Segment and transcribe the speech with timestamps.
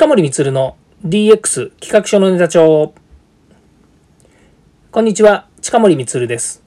[0.00, 2.94] 近森光の DX 企画書のネタ帳。
[4.90, 6.62] こんにちは、近森光です。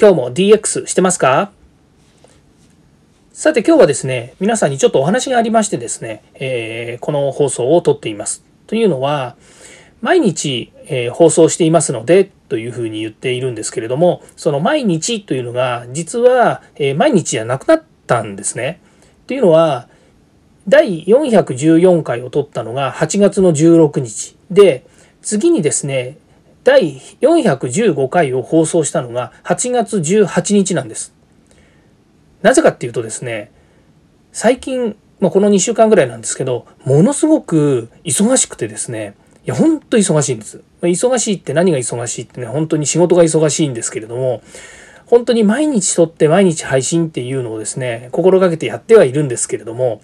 [0.00, 1.50] 今日も DX してますか？
[3.32, 8.44] さて今日はですね、皆さんにちょっとお話がありましてですね、えー、この放送を撮っています。
[8.68, 9.34] というのは、
[10.00, 18.80] 毎日、えー、放送していますので、というふうに言っているんですけれども、その毎日というのが、実は、えー、毎日じゃなくなったんですね。
[19.26, 19.88] というのは、
[20.70, 24.86] 第414回を取ったのが8月の16日で、
[25.20, 26.16] 次にですね、
[26.62, 31.12] 第415回を放送したのが8月18日なんです。
[32.42, 33.50] なぜかっていうとですね、
[34.30, 40.62] 最近、まあ、この2週間ぐらいなんですけど、ものすごく忙しくてですね、いや、ほんと忙しいんです。
[40.82, 44.40] 忙しいって何が忙しいってね、本当に仕事が忙しいんですけれども、
[45.06, 50.00] 本当に毎日撮って毎日配信っていうのをですね、心がけてやってはいるんですけれども、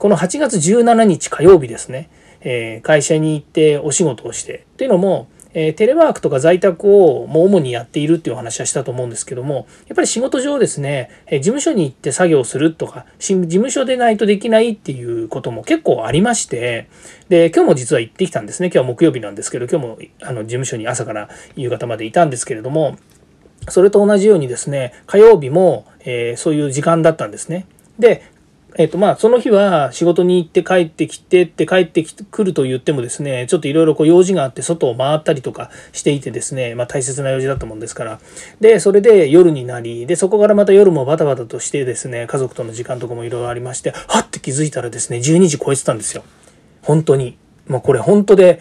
[0.00, 2.08] この8月17日火曜日ですね、
[2.40, 4.64] えー、会社に行ってお仕事をして。
[4.78, 16.88] というのも、えー、テレワークとか在宅をもう主にやっているっていうお話はしたと思うんですけどもやっぱり仕事上ですね、えー、事務所に行って作業するとか事務所でないとできないっていうことも結構ありまして
[17.28, 18.68] で今日も実は行ってきたんですね。
[18.68, 22.96] 今日は木曜日なんですけど今日もあの事務所に朝から夕方までいたんですけれども
[23.68, 27.66] それと同じようにですね火曜日も、えそういう時間だったんですね。
[27.98, 28.22] で
[28.76, 38.20] えっ、とまあその日は仕事に行って帰ってきてって帰ってくると言ってもですねちょっといろいろ用事があって外を回ったりとかしていてですねまあ大切な用事だったもんですから。
[38.60, 46.22] でそれで夜になりでそこからまた夜もバタバタとしてですね家族との時間とかもいろいろありましてはって気づいたらですね12時超えてたんですよ。
[46.82, 47.36] 本当に。
[47.66, 48.60] まあこれ本当で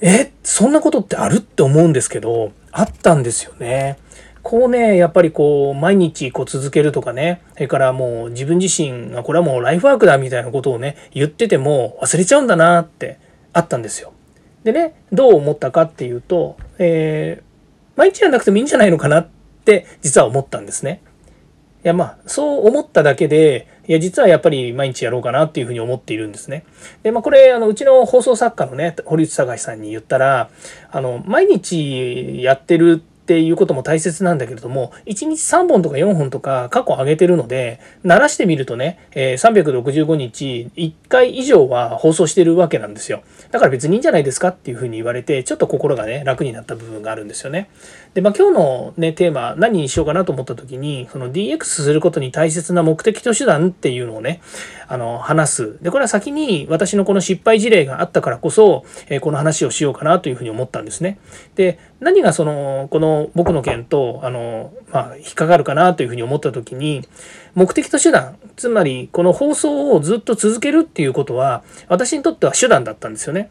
[0.00, 1.36] えそんなことってある？
[1.38, 3.98] って思うんですけどあったんですよね。
[4.46, 13.18] こうね、やっぱりこう、毎日こう続けるとかね、それからもう自分自身がこれはもうライフワークだみたいなことをね、言ってても忘れちゃうんだなって
[13.52, 14.12] あったんですよ。
[14.62, 19.28] でね、どう思ったかっていうと、えー、毎日じゃなくてもいいんじゃないのかなっ
[19.64, 21.02] て実は思ったんですね。
[21.84, 26.64] いやまあそう思っただけでいや実はやっぱり毎日やろうかなっていうふうに思っているんですね。
[27.02, 30.50] でまあこれあのうちの放送作家のね堀内隆さんに言ったら
[30.92, 43.24] あの毎日やってるってっていうことも大切なんだけれども、1日3本とか4本とか過去上げてるので、鳴らしてみるとね、え、365日1回以上は放送してるわけなんですよ。
[43.50, 47.68] だから別にいいんじゃないですかっていうふうに言われて、ちょっと心がね、楽になった部分があるんですよね。
[48.14, 54.40] で、まあ今日のね、テーマ、何にしようかなと思った時に、その DX することに大切な目的と手段っていうのをね、
[54.86, 55.82] あの、話す。
[55.82, 61.18] で、これは先に私のこの失敗事例があったからこそ、え、この話をしようかなというふうに思ったんですね。
[61.56, 67.02] で、何がその、この僕の件とあの、まあ、引っかかるかなというふうに思った時に
[67.54, 73.50] 目的と手段つまりこの放送をずっと続けるっていうことは私にとっては手段だったんですよね。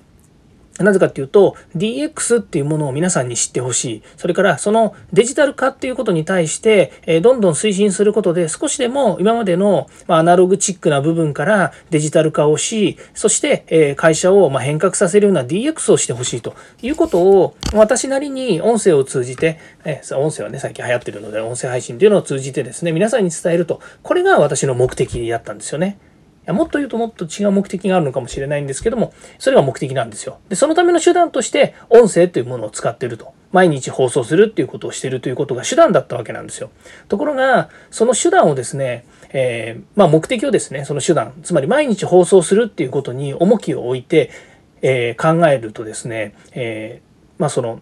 [0.79, 4.03] なぜかっていうと DX っていうものを皆さんに知ってほしい。
[4.17, 25.97] それからそのデジタル化っていうことに対して、えどんどん推進することで少しでも今までの、まアナログチックな部分からデジタル化をし、そして、え会社をま変革させるような DX をしてほしいということを私なりに音声を通じて、え音声はね最近流行ってるので音声配信っていうのを通じてですね皆さんに伝えるとこれが私の目的だったんですよね。
[26.45, 30.39] やもっと言うともっと違う目的があるのかもしれないんですけども、それが目的なんですよ。
[30.49, 33.33] で、そのための手段として、音声というものを使ってると。
[33.51, 36.71] 毎日放送するっていうことをしてるということが手段だったわけなんですよ。
[37.07, 44.29] ところが、その手段をですね、えー、まあ目的をですね、その手段、つまり毎日放送するっていうことに重きを置いて、
[44.81, 47.79] えー、考えるとですね、えー、まあその、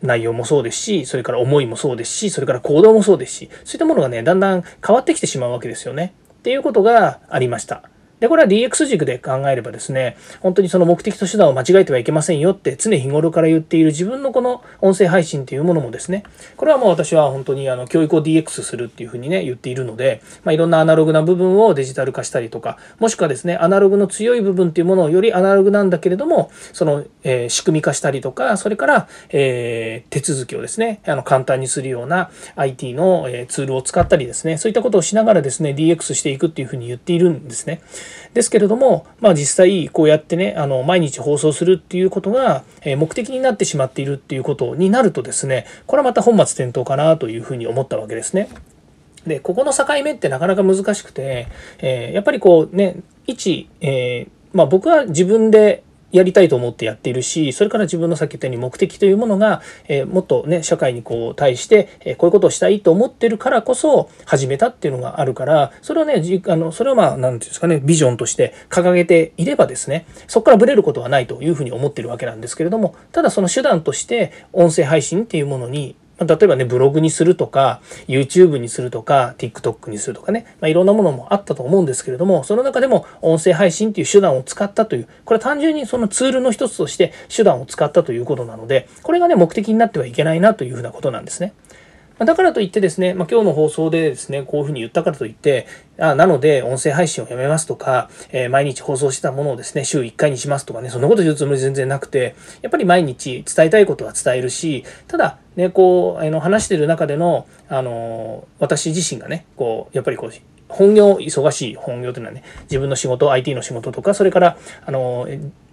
[0.00, 6.14] 内容もそうですし、それから思いもそうですし、それから行動もそうですし、そういったものがね、だんだん変わってきてしまうわけですよね。
[6.34, 7.82] っていうことがありました。
[8.20, 16.24] で、これは DX 軸で考えればですね、本当にその目的と手段を間違えてはいけませんよって常日頃から言っている自分のこの音声配信っていうものもですね、
[16.56, 37.80] これはもう私は本当にあの教育を DX するっていうふうにね、言っているので、まあ、いろんなアナログな部分をデジタル化したりとか、もしくはですね、アナログの強い部分っていうものをよりアナログなんだけれども、その、えー、仕組み化したりとか、それから、えー、手続きをですね、あの簡単にするような IT の、え、ツールを使ったりですね、そういったことをしながらですね、DX していくっていうふうに言っているんですね。
[38.34, 48.48] ですけれども、まあ実際こうやってね、あの、毎日放送するっていうことが、目的になってしまっているっていうことになるとですね、これはまた本末転倒かなというふうに思ったわけですね。
[49.26, 52.96] で、ここの境目ってなかなか難しくて、えー、やっぱりこうね、
[53.26, 91.52] 一、えー、まあ僕は自分でやりたいと思ってやっているし、それから自分のさっき言ったように目的というものが、えー、もっとね、社会にこう対して、えー、こういうことをしたいと思ってるからこそ始めたっていうのがあるから、それはね、あのそれはまあ、なんていうんですかね、ビジョンとして掲げていればですね、そこからブレることはないというふうに思ってるわけなんですけれども、ただその手段として音声配信っていうものにま例えばね、ブログにするとか、YouTube にするとか、TikTok にするとかね、まあ、いろんなものもあったと思うんですけれども、その中でも音声配信っていう手段を使ったという、これは単純にそのツールの一つとして手段を使ったということなので、これがね、目的になってはいけないなというふうなことなんですね。
[92.24, 95.66] だからといってですね、まあ、今日の放送でですね、こういうふうに言ったからといって、
[95.98, 110.32] あなので、音声配信をやめますとか、えー、毎日放送してたものをですね、週1回にしますとかね、そんなこと言うつもり全然なくて、やっぱり毎日伝えたいことは伝えるし、ただ、ね、こう、あの話してる中での、あの私自身がね、こう、やっぱりこう、
[110.68, 115.26] 本業、忙しい本業というのはね、自分の仕事、IT の仕事とか、それから、あの、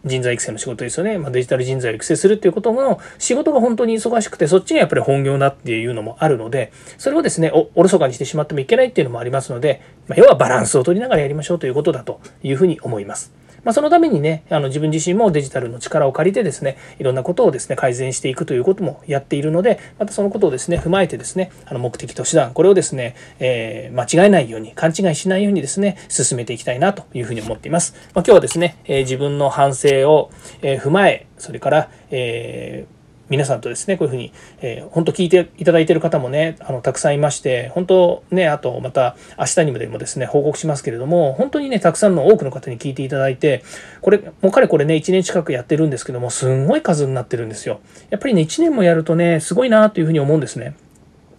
[0.05, 1.17] 人材育成の仕事ですよね。
[1.17, 13.33] まあ、デジタル人材を育成するっていうことの仕事が本当に忙しくて、そっちにやっぱり本業だっていうのもあるので、それをですね、おおろそかにしてしまってもいけないっていうのもありますので、まあ、要はバランスを取りながらやりましょうということだというふうに思います。
[13.65, 27.95] まあ、そのためにね、あの自分自身もデジタルの力を借りてですね、いろんなことをですね、改善していくということもやっているので、またそのことをですね、踏まえてですね、あの目的と手段、これをですね、えー、間違えないように、勘違いしないようにですね、進めていきたいなというふうに思っています。
[28.13, 30.29] まあ、今日はですね、えー、自分の反省を、
[30.61, 32.94] え踏まえ、それから、えー
[33.29, 34.31] 皆さんとですねこういうふうに、
[34.61, 43.63] えー、本当聞いていただいている方もねあのたくさんいまして本当ねあとまた明日にもでもですね報告しますけれども本当にねたくさんの多くの方に聞いていただいて
[44.01, 47.79] これもうかれこれね1年近くやってるんですけどもすんごい数になってるんですよ。
[48.09, 50.75] やっぱりね1年もやるとねすごいなというふうに思うんですね。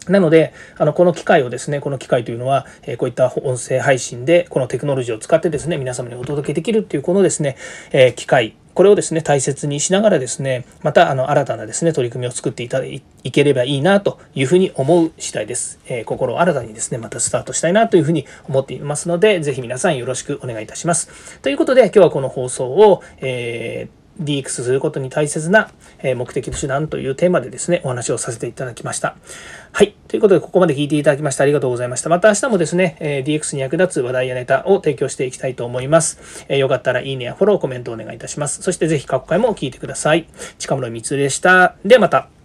[0.08, 7.56] なので、あの、この機会をですね、この機会というのは、えー、こういった音声配信で、このテクノロジーを使ってですね、皆様にお届けできるっていう、このですね、
[7.90, 13.02] えー、機会これをですね、大切にしながらですね、またあの新たなですね、取り組みを作っていただい
[13.32, 15.80] ければいいなというふうに思う次第です。
[15.88, 21.40] えー、心を新たにですね、またスタートしたいなというふうに思っていますので、ぜひ皆さんよろしくお願いいたします。
[21.40, 25.70] ということで、今日はこの放送を、えー DX することに大切な
[26.02, 29.16] 目的と手段というテーマでですね、お話をさせていただきました。
[29.72, 29.94] はい。
[30.08, 32.08] ということで、ここまで聞いていただきましてありがとうございました。
[32.08, 32.96] また明日もですね、
[33.26, 36.46] DX に役立つ話題やネタを提供していきたいと思います。
[36.48, 38.62] よかったらいいねやフォロー、コメントお願いいたします。
[38.62, 40.28] そしてぜひ過去回も聞いてください。
[40.58, 41.76] 近室光でした。
[41.84, 42.35] ではまた。